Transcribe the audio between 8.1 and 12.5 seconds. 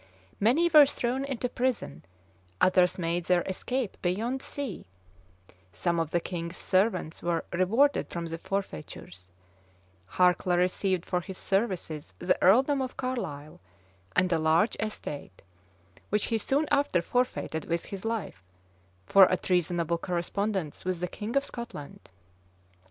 the forfeitures: Harcla received for his services the